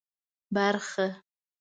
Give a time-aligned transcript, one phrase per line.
[0.55, 1.07] برخه